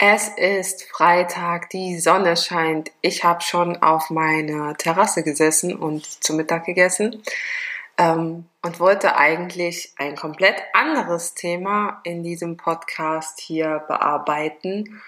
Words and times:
Es 0.00 0.28
ist 0.28 0.84
Freitag, 0.84 1.70
die 1.70 1.98
Sonne 1.98 2.36
scheint. 2.36 2.92
Ich 3.00 3.24
habe 3.24 3.40
schon 3.40 3.82
auf 3.82 4.10
meiner 4.10 4.76
Terrasse 4.76 5.24
gesessen 5.24 5.74
und 5.74 6.06
zu 6.06 6.34
Mittag 6.34 6.66
gegessen 6.66 7.20
ähm, 7.98 8.46
und 8.62 8.78
wollte 8.78 9.16
eigentlich 9.16 9.94
ein 9.96 10.14
komplett 10.14 10.62
anderes 10.72 11.34
Thema 11.34 12.00
in 12.04 12.22
diesem 12.22 12.56
Podcast 12.56 13.40
hier 13.40 13.84
bearbeiten. 13.88 15.02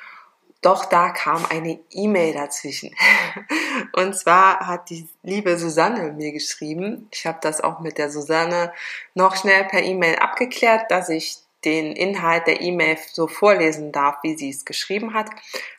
Doch 0.61 0.85
da 0.87 1.11
kam 1.11 1.47
eine 1.47 1.79
E-Mail 1.93 2.35
dazwischen. 2.35 2.95
Und 3.95 4.15
zwar 4.15 4.67
hat 4.67 4.91
die 4.91 5.09
liebe 5.23 5.57
Susanne 5.57 6.13
mir 6.13 6.33
geschrieben. 6.33 7.09
Ich 7.13 7.27
habe 7.27 7.39
das 7.41 7.63
auch 7.63 7.81
mit 7.81 7.97
der 7.97 8.11
Susanne 8.11 8.71
noch 9.15 9.37
schnell 9.37 9.65
per 9.65 9.83
E-Mail 9.83 10.17
abgeklärt, 10.17 10.91
dass 10.91 11.09
ich 11.09 11.39
den 11.65 11.93
Inhalt 11.93 12.47
der 12.47 12.61
E-Mail 12.61 12.99
so 13.13 13.27
vorlesen 13.27 13.93
darf, 13.93 14.17
wie 14.23 14.37
sie 14.37 14.51
es 14.51 14.65
geschrieben 14.65 15.15
hat. 15.15 15.29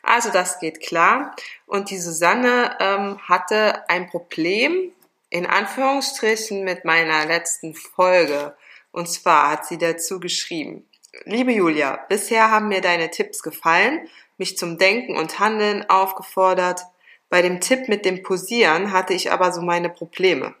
Also 0.02 0.30
das 0.30 0.58
geht 0.60 0.80
klar. 0.80 1.34
Und 1.66 1.90
die 1.90 1.98
Susanne 1.98 2.76
ähm, 2.80 3.18
hatte 3.28 3.88
ein 3.88 4.08
Problem 4.08 4.92
in 5.30 5.46
Anführungsstrichen 5.46 6.62
mit 6.62 6.84
meiner 6.84 7.26
letzten 7.26 7.74
Folge. 7.74 8.54
Und 8.92 9.08
zwar 9.08 9.50
hat 9.50 9.66
sie 9.66 9.78
dazu 9.78 10.20
geschrieben, 10.20 10.86
liebe 11.24 11.52
Julia, 11.52 12.04
bisher 12.08 12.50
haben 12.50 12.68
mir 12.68 12.82
deine 12.82 13.10
Tipps 13.10 13.42
gefallen, 13.42 14.08
mich 14.36 14.58
zum 14.58 14.78
Denken 14.78 15.16
und 15.16 15.38
Handeln 15.38 15.88
aufgefordert. 15.88 16.82
Bei 17.30 17.40
dem 17.40 17.60
Tipp 17.60 17.88
mit 17.88 18.04
dem 18.04 18.22
Posieren 18.22 18.92
hatte 18.92 19.14
ich 19.14 19.32
aber 19.32 19.52
so 19.52 19.62
meine 19.62 19.88
Probleme. 19.88 20.54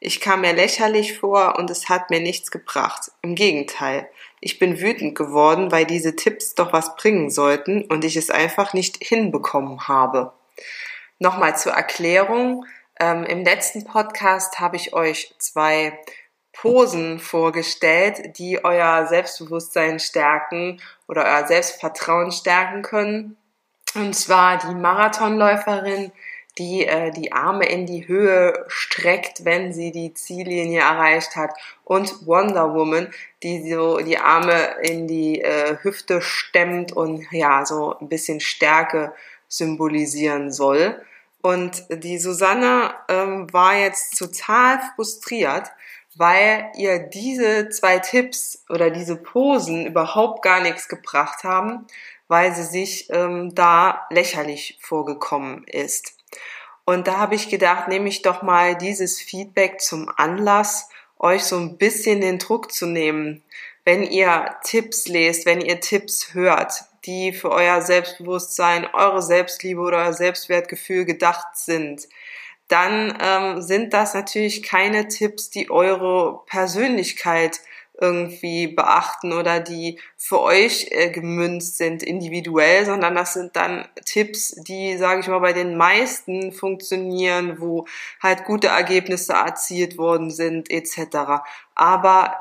Ich 0.00 0.20
kam 0.20 0.40
mir 0.42 0.52
lächerlich 0.52 1.18
vor 1.18 1.56
und 1.58 1.70
es 1.70 1.88
hat 1.88 2.10
mir 2.10 2.20
nichts 2.20 2.50
gebracht. 2.50 3.10
Im 3.22 3.34
Gegenteil, 3.34 4.08
ich 4.40 4.58
bin 4.58 4.80
wütend 4.80 5.14
geworden, 5.14 5.70
weil 5.72 5.84
diese 5.84 6.16
Tipps 6.16 6.54
doch 6.54 6.72
was 6.72 6.96
bringen 6.96 7.30
sollten 7.30 7.84
und 7.84 8.04
ich 8.04 8.16
es 8.16 8.30
einfach 8.30 8.72
nicht 8.72 8.98
hinbekommen 9.02 9.88
habe. 9.88 10.32
Nochmal 11.18 11.56
zur 11.56 11.72
Erklärung. 11.72 12.64
Ähm, 13.00 13.24
Im 13.24 13.44
letzten 13.44 13.84
Podcast 13.84 14.60
habe 14.60 14.76
ich 14.76 14.92
euch 14.92 15.34
zwei 15.38 15.98
Posen 16.52 17.20
vorgestellt, 17.20 18.38
die 18.38 18.64
euer 18.64 19.06
Selbstbewusstsein 19.06 20.00
stärken 20.00 20.80
oder 21.06 21.24
euer 21.24 21.46
Selbstvertrauen 21.46 22.32
stärken 22.32 22.82
können. 22.82 23.36
Und 23.94 24.14
zwar 24.14 24.58
die 24.58 24.74
Marathonläuferin, 24.74 26.12
die 26.58 26.86
äh, 26.86 27.10
die 27.10 27.32
Arme 27.32 27.66
in 27.66 27.86
die 27.86 28.08
Höhe 28.08 28.64
streckt, 28.68 29.44
wenn 29.44 29.72
sie 29.72 29.92
die 29.92 30.14
Ziellinie 30.14 30.80
erreicht 30.80 31.36
hat 31.36 31.52
und 31.84 32.26
Wonder 32.26 32.74
Woman, 32.74 33.12
die 33.42 33.70
so 33.70 33.98
die 33.98 34.18
Arme 34.18 34.74
in 34.82 35.06
die 35.06 35.40
äh, 35.40 35.78
Hüfte 35.82 36.20
stemmt 36.20 36.92
und 36.92 37.26
ja, 37.30 37.64
so 37.64 37.96
ein 37.98 38.08
bisschen 38.08 38.40
Stärke 38.40 39.14
symbolisieren 39.48 40.52
soll. 40.52 41.00
Und 41.40 41.84
die 41.90 42.18
Susanne 42.18 42.92
ähm, 43.08 43.52
war 43.52 43.76
jetzt 43.76 44.18
total 44.18 44.80
frustriert, 44.94 45.70
weil 46.16 46.70
ihr 46.76 46.98
diese 46.98 47.68
zwei 47.68 48.00
Tipps 48.00 48.64
oder 48.68 48.90
diese 48.90 49.16
Posen 49.16 49.86
überhaupt 49.86 50.42
gar 50.42 50.60
nichts 50.60 50.88
gebracht 50.88 51.44
haben, 51.44 51.86
weil 52.26 52.54
sie 52.54 52.64
sich 52.64 53.08
ähm, 53.10 53.54
da 53.54 54.06
lächerlich 54.10 54.78
vorgekommen 54.82 55.64
ist. 55.64 56.17
Und 56.88 57.06
da 57.06 57.18
habe 57.18 57.34
ich 57.34 57.50
gedacht, 57.50 57.88
nehme 57.88 58.08
ich 58.08 58.22
doch 58.22 58.40
mal 58.40 58.74
dieses 58.74 59.20
Feedback 59.20 59.78
zum 59.78 60.10
Anlass, 60.16 60.88
euch 61.18 61.44
so 61.44 61.58
ein 61.58 61.76
bisschen 61.76 62.22
den 62.22 62.38
Druck 62.38 62.72
zu 62.72 62.86
nehmen, 62.86 63.42
wenn 63.84 64.04
ihr 64.04 64.56
Tipps 64.64 65.06
lest, 65.06 65.44
wenn 65.44 65.60
ihr 65.60 65.80
Tipps 65.80 66.32
hört, 66.32 66.84
die 67.04 67.34
für 67.34 67.50
euer 67.50 67.82
Selbstbewusstsein, 67.82 68.86
eure 68.94 69.20
Selbstliebe 69.20 69.82
oder 69.82 69.98
euer 69.98 70.14
Selbstwertgefühl 70.14 71.04
gedacht 71.04 71.58
sind, 71.58 72.08
dann 72.68 73.18
ähm, 73.20 73.60
sind 73.60 73.92
das 73.92 74.14
natürlich 74.14 74.62
keine 74.62 75.08
Tipps, 75.08 75.50
die 75.50 75.70
eure 75.70 76.40
Persönlichkeit 76.46 77.60
irgendwie 78.00 78.68
beachten 78.68 79.32
oder 79.32 79.60
die 79.60 80.00
für 80.16 80.40
euch 80.40 80.88
äh, 80.90 81.10
gemünzt 81.10 81.78
sind 81.78 82.02
individuell, 82.02 82.84
sondern 82.84 83.14
das 83.16 83.34
sind 83.34 83.56
dann 83.56 83.88
Tipps, 84.04 84.54
die, 84.62 84.96
sage 84.96 85.20
ich 85.20 85.28
mal, 85.28 85.40
bei 85.40 85.52
den 85.52 85.76
meisten 85.76 86.52
funktionieren, 86.52 87.60
wo 87.60 87.86
halt 88.22 88.44
gute 88.44 88.68
Ergebnisse 88.68 89.32
erzielt 89.32 89.98
worden 89.98 90.30
sind 90.30 90.70
etc. 90.70 91.42
Aber 91.74 92.36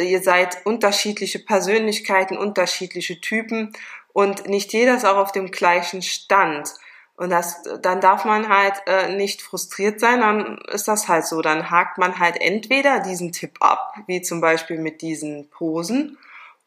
ihr 0.00 0.22
seid 0.22 0.64
unterschiedliche 0.64 1.40
Persönlichkeiten, 1.40 2.38
unterschiedliche 2.38 3.20
Typen 3.20 3.72
und 4.12 4.48
nicht 4.48 4.72
jeder 4.72 4.96
ist 4.96 5.04
auch 5.04 5.16
auf 5.16 5.32
dem 5.32 5.50
gleichen 5.50 6.02
Stand. 6.02 6.72
Und 7.16 7.30
das, 7.30 7.62
dann 7.82 8.00
darf 8.00 8.24
man 8.24 8.48
halt 8.48 8.74
äh, 8.86 9.14
nicht 9.14 9.42
frustriert 9.42 10.00
sein, 10.00 10.20
dann 10.20 10.58
ist 10.72 10.88
das 10.88 11.08
halt 11.08 11.26
so. 11.26 11.42
Dann 11.42 11.70
hakt 11.70 11.98
man 11.98 12.18
halt 12.18 12.40
entweder 12.40 13.00
diesen 13.00 13.32
Tipp 13.32 13.58
ab, 13.60 13.94
wie 14.06 14.22
zum 14.22 14.40
Beispiel 14.40 14.78
mit 14.78 15.02
diesen 15.02 15.48
Posen, 15.50 16.18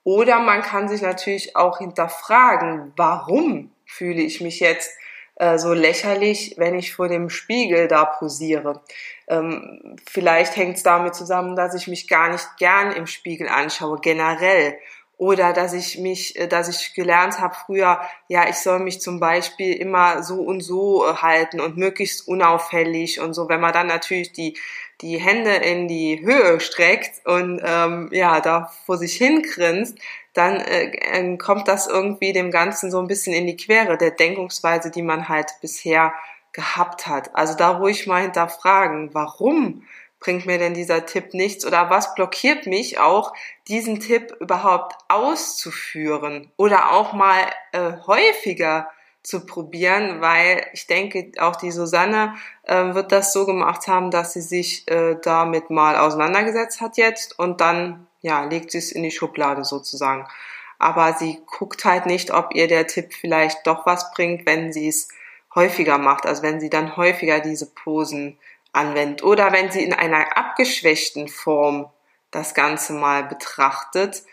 oder 0.05 0.39
man 0.39 0.61
kann 0.61 0.87
sich 0.87 1.01
natürlich 1.01 1.55
auch 1.55 1.79
hinterfragen, 1.79 2.93
warum 2.95 3.71
fühle 3.85 4.21
ich 4.21 4.39
mich 4.39 4.59
jetzt 4.59 4.91
äh, 5.35 5.57
so 5.57 5.73
lächerlich, 5.73 6.53
wenn 6.57 6.75
ich 6.75 6.93
vor 6.93 7.07
dem 7.07 7.31
Spiegel 7.31 7.87
da 7.87 8.05
posiere. 8.05 8.81
Ähm, 9.27 9.97
vielleicht 10.07 10.55
hängt 10.55 10.77
es 10.77 10.83
damit 10.83 11.15
zusammen, 11.15 11.55
dass 11.55 11.73
ich 11.73 11.87
mich 11.87 12.07
gar 12.07 12.29
nicht 12.29 12.47
gern 12.57 12.91
im 12.91 13.07
Spiegel 13.07 13.49
anschaue, 13.49 13.99
generell 13.99 14.77
oder 15.17 15.53
dass 15.53 15.73
ich 15.73 15.97
mich, 15.97 16.37
äh, 16.37 16.47
dass 16.47 16.67
ich 16.67 16.93
gelernt 16.93 17.39
habe 17.39 17.55
früher, 17.65 18.01
ja, 18.27 18.47
ich 18.49 18.55
soll 18.55 18.79
mich 18.79 19.01
zum 19.01 19.19
Beispiel 19.19 19.73
immer 19.73 20.23
so 20.23 20.41
und 20.41 20.61
so 20.61 21.05
äh, 21.05 21.13
halten 21.15 21.59
und 21.61 21.77
möglichst 21.77 22.27
unauffällig 22.27 23.19
und 23.19 23.33
so. 23.33 23.49
Wenn 23.49 23.61
man 23.61 23.73
dann 23.73 23.87
natürlich 23.87 24.31
die 24.33 24.57
die 25.01 25.17
Hände 25.17 25.51
in 25.55 25.89
die 25.89 26.21
Höhe 26.21 26.59
streckt 26.61 27.25
und 27.25 27.61
ähm, 27.63 28.09
ja 28.11 28.39
da 28.39 28.71
vor 28.85 28.97
sich 28.97 29.15
hingrinst, 29.15 29.97
dann 30.33 30.59
äh, 30.61 31.37
kommt 31.37 31.67
das 31.67 31.87
irgendwie 31.87 32.33
dem 32.33 32.51
Ganzen 32.51 32.91
so 32.91 32.99
ein 32.99 33.07
bisschen 33.07 33.33
in 33.33 33.47
die 33.47 33.57
Quere 33.57 33.97
der 33.97 34.11
Denkungsweise, 34.11 34.91
die 34.91 35.01
man 35.01 35.29
halt 35.29 35.51
bisher 35.61 36.13
gehabt 36.53 37.07
hat. 37.07 37.35
Also 37.35 37.55
da 37.55 37.71
ruhig 37.71 38.07
mal 38.07 38.21
hinterfragen, 38.21 39.13
warum 39.13 39.83
bringt 40.25 40.47
mir 40.47 40.57
denn 40.57 40.73
dieser 40.73 41.05
Tipp 41.05 41.35
nichts 41.35 41.67
oder 41.67 41.91
was 41.91 42.15
blockiert 42.15 42.65
mich 42.65 42.99
auch, 42.99 43.31
diesen 43.67 43.99
Tipp 43.99 44.35
überhaupt 44.39 44.95
auszuführen 45.07 46.51
oder 46.57 46.93
auch 46.93 47.13
mal 47.13 47.39
äh, 47.73 47.91
häufiger 48.07 48.89
zu 49.21 49.45
probieren, 49.45 50.21
weil 50.21 50.65
ich 50.73 50.87
denke, 50.87 51.31
auch 51.37 51.55
die 51.55 51.69
Susanne 51.69 52.33
äh, 52.63 52.95
wird 52.95 53.11
das 53.11 53.33
so 53.33 53.45
gemacht 53.45 53.87
haben, 53.87 54.09
dass 54.09 54.33
sie 54.33 54.41
sich 54.41 54.89
äh, 54.89 55.15
damit 55.21 55.69
mal 55.69 55.95
auseinandergesetzt 55.95 56.81
hat 56.81 56.97
jetzt 56.97 57.37
und 57.37 57.61
dann 57.61 58.07
ja 58.21 58.45
legt 58.45 58.71
sie 58.71 58.79
es 58.79 58.91
in 58.91 59.03
die 59.03 59.11
Schublade 59.11 59.63
sozusagen. 59.63 60.27
Aber 60.79 61.13
sie 61.13 61.39
guckt 61.45 61.85
halt 61.85 62.07
nicht, 62.07 62.31
ob 62.31 62.55
ihr 62.55 62.67
der 62.67 62.87
Tipp 62.87 63.13
vielleicht 63.13 63.67
doch 63.67 63.85
was 63.85 64.11
bringt, 64.11 64.47
wenn 64.47 64.73
sie 64.73 64.87
es 64.87 65.07
häufiger 65.53 65.99
macht, 65.99 66.25
also 66.25 66.41
wenn 66.41 66.59
sie 66.59 66.71
dann 66.71 66.97
häufiger 66.97 67.41
diese 67.41 67.67
Posen 67.67 68.39
anwendet 68.75 69.23
oder 69.23 69.51
wenn 69.51 69.71
sie 69.71 69.83
in 69.83 69.93
einer 69.93 70.37
abgeschwächten 70.37 71.27
Form 71.27 71.89
das 72.31 72.53
Ganze 72.53 72.93
mal 72.93 73.23
betrachtet. 73.23 74.23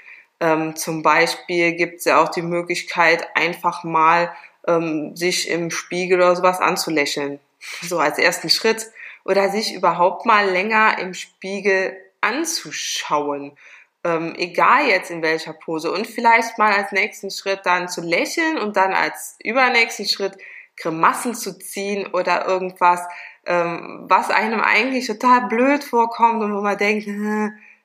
Ähm, 0.40 0.74
zum 0.74 1.02
Beispiel 1.02 1.72
gibt 1.74 2.00
es 2.00 2.04
ja 2.04 2.20
auch 2.20 2.28
die 2.28 2.42
Möglichkeit, 2.42 3.28
einfach 3.36 3.84
mal 3.84 4.32
ähm, 4.66 5.16
sich 5.16 5.48
im 5.48 5.70
Spiegel 5.70 6.18
oder 6.18 6.36
sowas 6.36 6.60
anzulächeln. 6.60 7.38
So 7.82 7.98
als 7.98 8.18
ersten 8.18 8.50
Schritt. 8.50 8.90
Oder 9.24 9.50
sich 9.50 9.72
überhaupt 9.72 10.26
mal 10.26 10.50
länger 10.50 10.98
im 10.98 11.14
Spiegel 11.14 11.96
anzuschauen. 12.20 13.56
Ähm, 14.02 14.34
egal 14.36 14.88
jetzt 14.88 15.12
in 15.12 15.22
welcher 15.22 15.52
Pose. 15.52 15.92
Und 15.92 16.08
vielleicht 16.08 16.58
mal 16.58 16.72
als 16.72 16.90
nächsten 16.90 17.30
Schritt 17.30 17.60
dann 17.62 17.88
zu 17.88 18.00
lächeln 18.00 18.58
und 18.58 18.76
dann 18.76 18.92
als 18.92 19.36
übernächsten 19.44 20.06
Schritt 20.06 20.36
Grimassen 20.76 21.36
zu 21.36 21.56
ziehen 21.56 22.08
oder 22.08 22.46
irgendwas, 22.46 23.02
ähm, 23.46 24.04
was 24.08 24.30
einem 24.30 24.60
eigentlich 24.60 25.06
total 25.06 25.46
blöd 25.48 25.84
vorkommt 25.84 26.42
und 26.42 26.54
wo 26.54 26.60
man 26.60 26.78
denkt, 26.78 27.08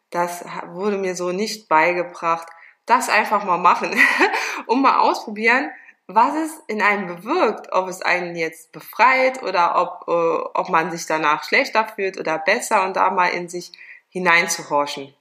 das 0.09 0.45
wurde 0.67 0.97
mir 0.97 1.15
so 1.15 1.31
nicht 1.31 1.67
beigebracht. 1.67 2.47
Das 2.85 3.09
einfach 3.09 3.43
mal 3.43 3.57
machen 3.57 3.91
und 4.65 4.81
mal 4.81 4.99
ausprobieren, 4.99 5.69
was 6.07 6.35
es 6.35 6.63
in 6.67 6.81
einem 6.81 7.07
bewirkt, 7.07 7.73
ob 7.73 7.89
es 7.89 8.01
einen 8.01 8.35
jetzt 8.35 8.71
befreit 8.71 9.43
oder 9.43 9.75
ob, 9.75 10.07
äh, 10.07 10.57
ob 10.57 10.69
man 10.69 10.89
sich 10.89 11.05
danach 11.05 11.43
schlechter 11.43 11.85
fühlt 11.85 12.17
oder 12.17 12.39
besser 12.39 12.85
und 12.85 12.95
da 12.95 13.09
mal 13.09 13.27
in 13.27 13.49
sich 13.49 13.73
hineinzuhorchen. 14.09 15.13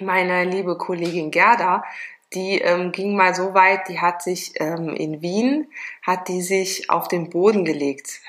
Meine 0.00 0.44
liebe 0.44 0.78
Kollegin 0.78 1.30
Gerda, 1.30 1.84
die 2.34 2.60
ähm, 2.60 2.92
ging 2.92 3.16
mal 3.16 3.34
so 3.34 3.54
weit, 3.54 3.88
die 3.88 4.00
hat 4.00 4.22
sich 4.22 4.52
ähm, 4.56 4.90
in 4.90 5.22
Wien, 5.22 5.66
hat 6.02 6.28
die 6.28 6.42
sich 6.42 6.90
auf 6.90 7.08
den 7.08 7.30
Boden 7.30 7.64
gelegt. 7.64 8.20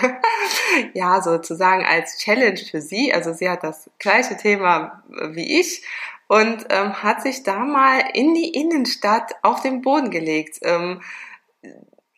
ja, 0.94 1.22
sozusagen 1.22 1.84
als 1.84 2.18
Challenge 2.18 2.58
für 2.58 2.80
sie. 2.80 3.12
Also 3.12 3.32
sie 3.32 3.48
hat 3.48 3.62
das 3.62 3.88
gleiche 3.98 4.36
Thema 4.36 5.04
wie 5.08 5.60
ich 5.60 5.84
und 6.26 6.66
ähm, 6.70 7.02
hat 7.02 7.22
sich 7.22 7.44
da 7.44 7.60
mal 7.60 8.02
in 8.12 8.34
die 8.34 8.50
Innenstadt 8.50 9.34
auf 9.42 9.60
den 9.62 9.82
Boden 9.82 10.10
gelegt. 10.10 10.58
Ähm, 10.62 11.00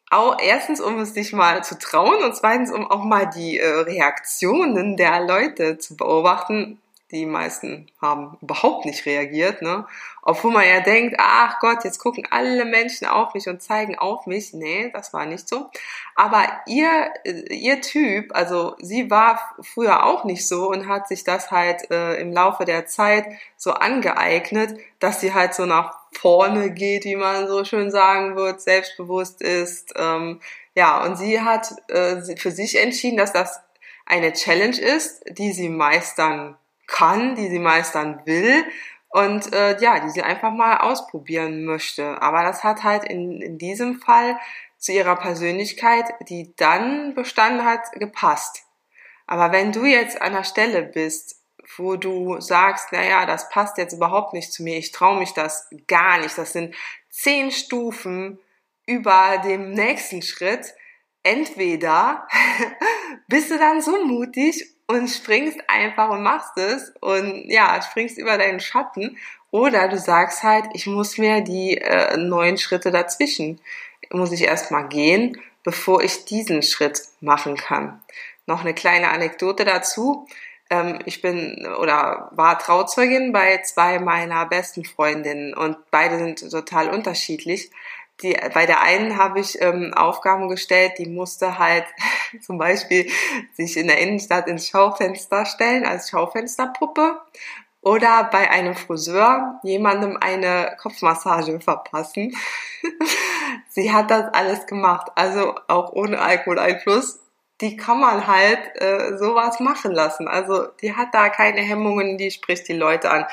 auch 0.09 0.39
erstens, 0.41 0.81
um 0.81 0.99
es 1.01 1.15
sich 1.15 1.33
mal 1.33 1.65
zu 1.65 1.79
trauen 1.79 2.23
und 2.25 2.37
zweitens, 2.37 2.71
um 2.71 2.91
auch 2.91 3.05
mal 3.05 3.27
die 3.27 3.59
äh, 3.59 3.69
Reaktionen 3.69 4.97
der 4.97 5.21
Leute 5.27 5.79
zu 5.79 5.97
beobachten, 5.97 6.81
die 7.13 7.25
meisten 7.25 7.87
haben 8.03 8.37
überhaupt 8.43 8.85
nicht 8.85 9.07
reagiert, 9.07 9.63
ne? 9.63 9.87
Obwohl 10.23 10.51
man 10.51 10.67
ja 10.67 10.81
denkt, 10.81 11.17
ach 11.19 11.61
Gott, 11.61 11.85
jetzt 11.85 11.99
gucken 11.99 12.27
alle 12.31 12.65
Menschen 12.65 13.07
auf 13.07 13.33
mich 13.35 13.49
und 13.49 13.63
zeigen 13.63 13.97
auf 13.97 14.27
mich. 14.27 14.53
Nee, 14.53 14.91
das 14.93 15.13
war 15.13 15.25
nicht 15.25 15.49
so. 15.49 15.71
Aber 16.17 16.45
ihr, 16.67 17.13
ihr 17.25 17.81
Typ, 17.81 18.35
also 18.35 18.75
sie 18.81 19.09
war 19.09 19.41
früher 19.63 20.05
auch 20.05 20.25
nicht 20.25 20.49
so 20.49 20.69
und 20.69 20.89
hat 20.89 21.07
sich 21.07 21.23
das 21.23 21.53
halt 21.53 21.89
äh, 21.93 22.21
im 22.21 22.33
Laufe 22.33 22.65
der 22.65 22.87
Zeit 22.87 23.27
so 23.57 23.73
angeeignet, 23.73 24.77
dass 24.99 25.21
sie 25.21 25.33
halt 25.33 25.55
so 25.55 25.65
nach 25.65 25.95
vorne 26.13 26.73
geht, 26.73 27.05
wie 27.05 27.17
man 27.17 27.47
so 27.47 27.65
schön 27.65 27.93
sagen 27.93 28.35
wird, 28.35 28.61
selbstbewusst 28.61 29.43
ist. 29.43 29.93
Ähm, 29.97 30.41
ja, 30.75 31.05
und 31.05 31.17
sie 31.17 31.41
hat 31.41 31.73
äh, 31.89 32.37
für 32.37 32.51
sich 32.51 32.81
entschieden, 32.81 33.17
dass 33.17 33.33
das 33.33 33.61
eine 34.07 34.33
Challenge 34.33 34.77
ist, 34.77 35.23
die 35.29 35.53
sie 35.53 35.69
meistern 35.69 36.57
kann, 36.87 37.35
die 37.35 37.49
sie 37.49 37.59
meistern 37.59 38.23
will 38.25 38.65
und 39.09 39.53
äh, 39.53 39.81
ja, 39.81 40.01
die 40.01 40.11
sie 40.11 40.23
einfach 40.23 40.53
mal 40.53 40.79
ausprobieren 40.79 41.65
möchte. 41.65 42.21
Aber 42.21 42.43
das 42.43 42.65
hat 42.65 42.85
halt 42.85 43.05
in, 43.05 43.41
in 43.41 43.59
diesem 43.59 44.01
Fall 44.01 44.39
zu 44.79 44.93
ihrer 44.93 45.17
Persönlichkeit, 45.17 46.05
die 46.29 46.55
dann 46.57 47.15
bestanden 47.15 47.65
hat, 47.65 47.93
gepasst. 47.93 48.63
Aber 49.27 49.53
wenn 49.53 49.73
du 49.73 49.85
jetzt 49.85 50.21
an 50.21 50.33
der 50.33 50.45
Stelle 50.45 50.83
bist, 50.83 51.41
wo 51.77 51.97
du 51.97 52.41
sagst, 52.41 52.93
naja, 52.93 53.27
das 53.27 53.49
passt 53.49 53.79
jetzt 53.79 53.95
überhaupt 53.95 54.33
nicht 54.33 54.53
zu 54.53 54.63
mir, 54.63 54.79
ich 54.79 54.93
traue 54.93 55.19
mich 55.19 55.33
das 55.33 55.69
gar 55.89 56.19
nicht, 56.19 56.39
das 56.39 56.53
sind 56.53 56.75
zehn 57.11 57.51
Stufen 57.51 58.39
über 58.87 59.43
dem 59.45 59.73
nächsten 59.73 60.23
Schritt, 60.23 60.75
entweder 61.25 62.29
bist 63.29 63.51
du 63.51 63.59
dann 63.59 63.83
so 63.83 64.05
mutig 64.05 64.76
und 64.87 65.09
springst 65.09 65.59
einfach 65.69 66.11
und 66.11 66.23
machst 66.23 66.57
es 66.57 66.93
und 67.01 67.45
ja, 67.51 67.81
springst 67.83 68.19
über 68.19 68.39
deinen 68.39 68.61
Schatten 68.61 69.17
oder 69.51 69.89
du 69.89 69.99
sagst 69.99 70.43
halt, 70.43 70.67
ich 70.75 70.87
muss 70.87 71.19
mir 71.19 71.41
die 71.41 71.79
äh, 71.79 72.17
neuen 72.17 72.59
Schritte 72.59 72.91
dazwischen, 72.91 73.61
muss 74.11 74.33
ich 74.33 74.43
erstmal 74.43 74.89
gehen, 74.89 75.41
bevor 75.65 76.03
ich 76.03 76.25
diesen 76.25 76.63
Schritt 76.63 77.03
machen 77.21 77.57
kann. 77.57 78.01
Noch 78.47 78.61
eine 78.61 78.75
kleine 78.75 79.11
Anekdote 79.11 79.65
dazu. 79.65 80.29
Ähm, 80.71 81.01
ich 81.05 81.23
bin 81.23 81.67
oder 81.81 82.31
war 82.33 82.59
Trauzeugin 82.59 83.33
bei 83.33 83.63
zwei 83.63 83.99
meiner 83.99 84.47
besten 84.47 84.85
Freundinnen 84.85 85.55
und 85.55 85.77
beide 85.91 86.19
sind 86.19 86.51
total 86.51 86.91
unterschiedlich 86.91 87.71
die, 88.23 88.37
bei 88.55 88.67
der 88.67 88.81
einen 88.81 89.17
habe 89.17 89.41
ich 89.41 89.61
ähm, 89.61 89.93
Aufgaben 89.95 90.49
gestellt, 90.49 90.93
die 90.99 91.07
musste 91.07 91.59
halt 91.59 91.85
zum 92.41 92.59
Beispiel 92.59 93.11
sich 93.53 93.77
in 93.77 93.89
der 93.89 93.99
Innenstadt 93.99 94.49
ins 94.49 94.69
Schaufenster 94.69 95.45
stellen 95.45 95.85
als 95.85 96.11
Schaufensterpuppe 96.11 97.21
oder 97.83 98.25
bei 98.25 98.51
einem 98.51 98.75
Friseur 98.75 99.61
jemandem 99.63 100.17
eine 100.21 100.77
Kopfmassage 100.81 101.61
verpassen. 101.61 102.35
Sie 103.69 103.93
hat 103.93 104.11
das 104.11 104.33
alles 104.35 104.67
gemacht, 104.67 105.13
also 105.15 105.55
auch 105.69 105.93
ohne 105.93 106.21
Alkoholeinfluss 106.21 107.21
die 107.61 107.77
kann 107.77 108.01
man 108.01 108.27
halt 108.27 108.61
äh, 108.75 109.17
sowas 109.17 109.61
machen 109.61 109.93
lassen. 109.93 110.29
Also 110.29 110.67
die 110.83 110.95
hat 110.95 111.09
da 111.13 111.31
keine 111.31 111.63
Hemmungen, 111.63 112.19
die 112.19 112.31
spricht 112.31 112.69
die 112.69 112.75
Leute 112.75 113.11
an, 113.11 113.25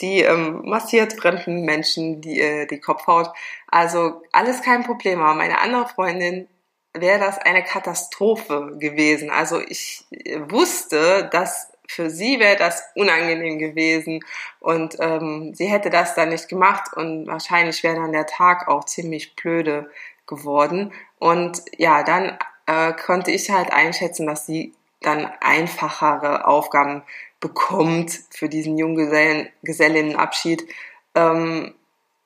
die 0.00 0.22
ähm, 0.22 0.62
massiert 0.64 1.12
fremden 1.12 1.62
Menschen 1.64 2.20
die, 2.20 2.40
äh, 2.40 2.66
die 2.66 2.80
Kopfhaut. 2.80 3.30
Also 3.68 4.22
alles 4.32 4.62
kein 4.62 4.84
Problem. 4.84 5.20
Aber 5.20 5.34
meine 5.34 5.60
andere 5.60 5.86
Freundin 5.86 6.48
wäre 6.92 7.20
das 7.20 7.38
eine 7.38 7.62
Katastrophe 7.62 8.76
gewesen. 8.78 9.30
Also 9.30 9.60
ich 9.60 10.04
wusste, 10.48 11.28
dass 11.30 11.70
für 11.88 12.10
sie 12.10 12.38
wäre 12.38 12.56
das 12.56 12.82
unangenehm 12.96 13.58
gewesen 13.58 14.20
und 14.60 14.96
ähm, 15.00 15.54
sie 15.54 15.66
hätte 15.66 15.88
das 15.88 16.14
dann 16.14 16.28
nicht 16.28 16.48
gemacht 16.48 16.92
und 16.94 17.26
wahrscheinlich 17.26 17.82
wäre 17.82 17.96
dann 17.96 18.12
der 18.12 18.26
Tag 18.26 18.68
auch 18.68 18.84
ziemlich 18.84 19.34
blöde 19.36 19.90
geworden. 20.26 20.92
Und 21.18 21.62
ja, 21.78 22.02
dann 22.02 22.38
äh, 22.68 22.92
konnte 22.92 23.32
ich 23.32 23.50
halt 23.50 23.72
einschätzen, 23.72 24.26
dass 24.26 24.44
sie 24.46 24.74
dann 25.00 25.28
einfachere 25.40 26.46
Aufgaben 26.46 27.02
bekommt 27.40 28.20
für 28.30 28.48
diesen 28.48 28.76
Junggesellinnenabschied. 28.76 30.68
Ähm, 31.14 31.74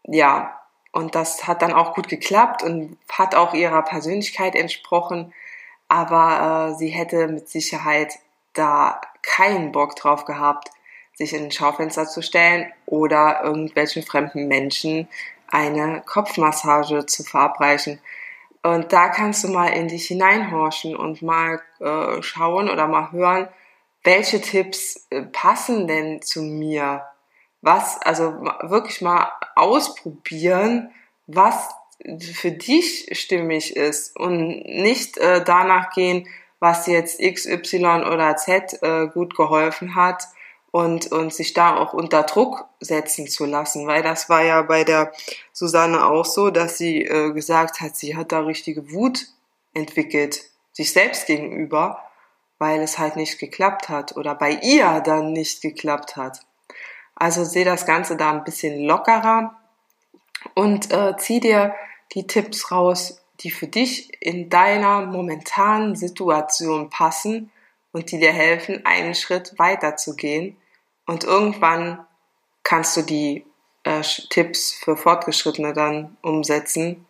ja, 0.04 0.58
und 0.90 1.14
das 1.14 1.46
hat 1.46 1.62
dann 1.62 1.72
auch 1.72 1.94
gut 1.94 2.08
geklappt 2.08 2.64
und 2.64 2.98
hat 3.10 3.36
auch 3.36 3.54
ihrer 3.54 3.82
Persönlichkeit 3.82 4.56
entsprochen. 4.56 5.32
Aber 5.88 6.72
äh, 6.72 6.74
sie 6.76 6.88
hätte 6.88 7.28
mit 7.28 7.48
Sicherheit 7.48 8.18
da 8.52 9.00
keinen 9.22 9.70
Bock 9.70 9.94
drauf 9.94 10.24
gehabt, 10.24 10.70
sich 11.14 11.34
in 11.34 11.44
ein 11.44 11.52
Schaufenster 11.52 12.06
zu 12.06 12.20
stellen 12.20 12.72
oder 12.86 13.44
irgendwelchen 13.44 14.02
fremden 14.02 14.48
Menschen 14.48 15.08
eine 15.46 16.02
Kopfmassage 16.04 17.06
zu 17.06 17.22
verabreichen. 17.22 18.00
Und 18.62 18.92
da 18.92 19.08
kannst 19.08 19.42
du 19.44 19.48
mal 19.48 19.68
in 19.68 19.88
dich 19.88 20.06
hineinhorchen 20.06 20.94
und 20.94 21.22
mal 21.22 21.60
äh, 21.80 22.22
schauen 22.22 22.70
oder 22.70 22.86
mal 22.86 23.10
hören, 23.10 23.48
welche 24.04 24.40
Tipps 24.40 25.06
äh, 25.10 25.22
passen 25.22 25.86
denn 25.86 26.22
zu 26.22 26.42
mir? 26.42 27.04
Was, 27.60 28.00
also 28.02 28.32
wirklich 28.62 29.00
mal 29.02 29.30
ausprobieren, 29.54 30.90
was 31.26 31.70
für 32.34 32.50
dich 32.50 33.08
stimmig 33.12 33.76
ist 33.76 34.16
und 34.18 34.64
nicht 34.64 35.18
äh, 35.18 35.44
danach 35.44 35.92
gehen, 35.92 36.26
was 36.58 36.86
jetzt 36.86 37.20
X, 37.20 37.46
Y 37.46 38.04
oder 38.04 38.36
Z 38.36 38.82
äh, 38.82 39.06
gut 39.08 39.36
geholfen 39.36 39.94
hat 39.94 40.24
und, 40.72 41.12
und 41.12 41.32
sich 41.32 41.52
da 41.52 41.76
auch 41.76 41.92
unter 41.92 42.22
Druck 42.24 42.64
setzen 42.80 43.28
zu 43.28 43.44
lassen, 43.44 43.86
weil 43.86 44.02
das 44.02 44.28
war 44.28 44.42
ja 44.42 44.62
bei 44.62 44.84
der 44.84 45.12
Susanne 45.52 46.04
auch 46.06 46.24
so, 46.24 46.50
dass 46.50 46.78
sie 46.78 47.04
äh, 47.04 47.30
gesagt 47.32 47.80
hat, 47.80 47.94
sie 47.94 48.16
hat 48.16 48.32
da 48.32 48.40
richtige 48.40 48.90
Wut 48.90 49.26
entwickelt, 49.74 50.40
sich 50.72 50.92
selbst 50.92 51.26
gegenüber, 51.26 52.02
weil 52.58 52.80
es 52.80 52.98
halt 52.98 53.16
nicht 53.16 53.38
geklappt 53.38 53.90
hat 53.90 54.16
oder 54.16 54.34
bei 54.34 54.52
ihr 54.62 55.00
dann 55.00 55.32
nicht 55.32 55.60
geklappt 55.60 56.16
hat. 56.16 56.40
Also 57.14 57.44
sehe 57.44 57.66
das 57.66 57.84
Ganze 57.84 58.16
da 58.16 58.30
ein 58.30 58.44
bisschen 58.44 58.82
lockerer 58.82 59.54
und 60.54 60.90
äh, 60.90 61.14
zieh 61.18 61.40
dir 61.40 61.74
die 62.14 62.26
Tipps 62.26 62.70
raus, 62.70 63.22
die 63.40 63.50
für 63.50 63.66
dich 63.66 64.10
in 64.22 64.48
deiner 64.48 65.04
momentanen 65.04 65.96
Situation 65.96 66.88
passen 66.88 67.50
und 67.92 68.10
die 68.10 68.18
dir 68.18 68.32
helfen, 68.32 68.86
einen 68.86 69.14
Schritt 69.14 69.58
weiter 69.58 69.96
zu 69.96 70.16
gehen 70.16 70.56
und 71.06 71.24
irgendwann 71.24 72.06
kannst 72.62 72.96
du 72.96 73.02
die 73.02 73.44
äh, 73.84 74.02
Tipps 74.30 74.72
für 74.72 74.96
Fortgeschrittene 74.96 75.72
dann 75.72 76.16
umsetzen. 76.22 77.06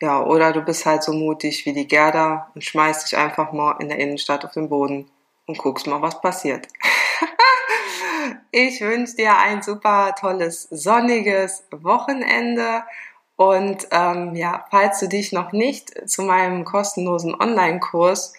Ja, 0.00 0.22
oder 0.22 0.52
du 0.52 0.60
bist 0.60 0.84
halt 0.84 1.02
so 1.02 1.12
mutig 1.12 1.64
wie 1.64 1.72
die 1.72 1.88
Gerda 1.88 2.50
und 2.54 2.62
schmeißt 2.62 3.06
dich 3.06 3.18
einfach 3.18 3.52
mal 3.52 3.76
in 3.80 3.88
der 3.88 3.98
Innenstadt 3.98 4.44
auf 4.44 4.52
den 4.52 4.68
Boden 4.68 5.10
und 5.46 5.58
guckst 5.58 5.86
mal, 5.86 6.02
was 6.02 6.20
passiert. 6.20 6.68
ich 8.50 8.80
wünsche 8.80 9.16
dir 9.16 9.36
ein 9.38 9.62
super 9.62 10.14
tolles, 10.18 10.64
sonniges 10.70 11.64
Wochenende. 11.70 12.82
Und 13.36 13.86
ähm, 13.90 14.34
ja, 14.34 14.64
falls 14.70 15.00
du 15.00 15.08
dich 15.08 15.32
noch 15.32 15.52
nicht 15.52 16.08
zu 16.08 16.22
meinem 16.22 16.64
kostenlosen 16.64 17.34
Online-Kurs 17.34 18.34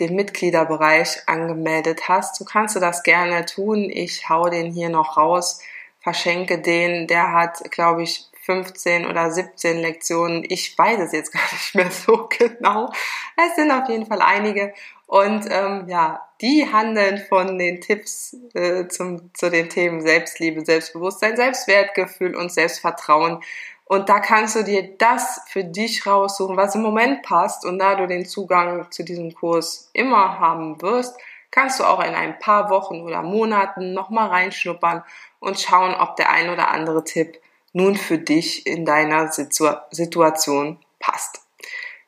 den 0.00 0.14
Mitgliederbereich 0.16 1.28
angemeldet 1.28 2.08
hast, 2.08 2.36
so 2.36 2.44
kannst 2.44 2.76
du 2.76 2.80
das 2.80 3.02
gerne 3.02 3.44
tun. 3.46 3.90
Ich 3.90 4.28
hau 4.28 4.48
den 4.48 4.72
hier 4.72 4.88
noch 4.88 5.16
raus, 5.16 5.60
verschenke 6.00 6.58
den. 6.58 7.06
Der 7.06 7.32
hat, 7.32 7.70
glaube 7.70 8.02
ich, 8.02 8.26
15 8.42 9.06
oder 9.06 9.30
17 9.30 9.78
Lektionen. 9.78 10.44
Ich 10.48 10.76
weiß 10.76 10.98
es 11.00 11.12
jetzt 11.12 11.32
gar 11.32 11.52
nicht 11.52 11.74
mehr 11.74 11.90
so 11.90 12.28
genau. 12.28 12.92
Es 13.36 13.56
sind 13.56 13.70
auf 13.70 13.88
jeden 13.88 14.06
Fall 14.06 14.22
einige. 14.22 14.74
Und 15.06 15.46
ähm, 15.50 15.84
ja, 15.88 16.26
die 16.40 16.66
handeln 16.72 17.18
von 17.28 17.58
den 17.58 17.80
Tipps 17.80 18.34
äh, 18.54 18.88
zum, 18.88 19.32
zu 19.34 19.50
den 19.50 19.68
Themen 19.68 20.00
Selbstliebe, 20.00 20.64
Selbstbewusstsein, 20.64 21.36
Selbstwertgefühl 21.36 22.34
und 22.34 22.50
Selbstvertrauen. 22.50 23.42
Und 23.84 24.08
da 24.08 24.20
kannst 24.20 24.56
du 24.56 24.64
dir 24.64 24.96
das 24.96 25.42
für 25.48 25.64
dich 25.64 26.06
raussuchen, 26.06 26.56
was 26.56 26.74
im 26.74 26.82
Moment 26.82 27.22
passt. 27.22 27.64
Und 27.64 27.78
da 27.78 27.94
du 27.94 28.06
den 28.06 28.24
Zugang 28.24 28.90
zu 28.90 29.02
diesem 29.02 29.34
Kurs 29.34 29.90
immer 29.92 30.38
haben 30.38 30.80
wirst, 30.80 31.16
kannst 31.50 31.78
du 31.78 31.84
auch 31.84 32.02
in 32.02 32.14
ein 32.14 32.38
paar 32.38 32.70
Wochen 32.70 33.02
oder 33.02 33.22
Monaten 33.22 33.92
nochmal 33.92 34.28
reinschnuppern 34.28 35.04
und 35.40 35.60
schauen, 35.60 35.94
ob 35.94 36.16
der 36.16 36.30
ein 36.30 36.50
oder 36.50 36.68
andere 36.68 37.04
Tipp 37.04 37.38
nun 37.72 37.96
für 37.96 38.18
dich 38.18 38.66
in 38.66 38.84
deiner 38.84 39.30
Situ 39.30 39.68
Situation 39.90 40.78
passt. 40.98 41.42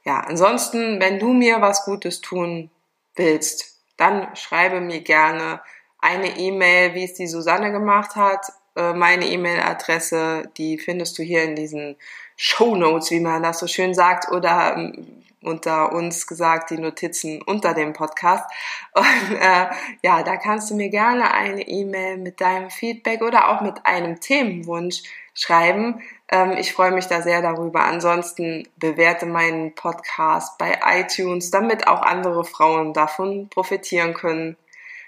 Ja, 0.04 0.20
ansonsten, 0.20 1.00
wenn 1.00 1.18
du 1.18 1.32
mir 1.32 1.60
was 1.60 1.84
Gutes 1.84 2.20
tun 2.20 2.70
willst, 3.14 3.78
dann 3.96 4.34
schreibe 4.36 4.80
mir 4.80 5.00
gerne 5.00 5.60
eine 5.98 6.36
E-Mail, 6.36 6.94
wie 6.94 7.04
es 7.04 7.14
die 7.14 7.26
Susanne 7.26 7.72
gemacht 7.72 8.16
hat. 8.16 8.52
Äh, 8.76 8.92
meine 8.92 9.26
E-Mail-Adresse, 9.26 10.50
die 10.56 10.78
findest 10.78 11.18
du 11.18 11.22
hier 11.22 11.44
in 11.44 11.56
diesen 11.56 11.96
Show 12.36 12.74
Notes, 12.76 13.10
wie 13.10 13.20
man 13.20 13.42
das 13.42 13.60
so 13.60 13.66
schön 13.66 13.94
sagt, 13.94 14.30
oder 14.32 14.74
ähm, 14.76 15.24
unter 15.44 15.92
uns 15.92 16.26
gesagt, 16.26 16.70
die 16.70 16.78
Notizen 16.78 17.42
unter 17.42 17.74
dem 17.74 17.92
Podcast. 17.92 18.44
Und 18.94 19.36
äh, 19.36 19.66
ja, 20.02 20.22
da 20.22 20.36
kannst 20.36 20.70
du 20.70 20.74
mir 20.74 20.88
gerne 20.88 21.32
eine 21.32 21.66
E-Mail 21.66 22.16
mit 22.16 22.40
deinem 22.40 22.70
Feedback 22.70 23.22
oder 23.22 23.48
auch 23.48 23.60
mit 23.60 23.84
einem 23.84 24.20
Themenwunsch 24.20 25.02
schreiben. 25.34 26.02
Ähm, 26.30 26.52
ich 26.52 26.72
freue 26.72 26.92
mich 26.92 27.06
da 27.06 27.22
sehr 27.22 27.42
darüber. 27.42 27.84
Ansonsten 27.84 28.68
bewerte 28.76 29.26
meinen 29.26 29.74
Podcast 29.74 30.58
bei 30.58 30.78
iTunes, 30.86 31.50
damit 31.50 31.86
auch 31.86 32.02
andere 32.02 32.44
Frauen 32.44 32.92
davon 32.92 33.48
profitieren 33.50 34.14
können. 34.14 34.56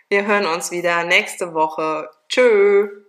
Wir 0.08 0.26
hören 0.26 0.46
uns 0.46 0.70
wieder 0.70 1.04
nächste 1.04 1.54
Woche. 1.54 2.10
Tschö! 2.28 3.05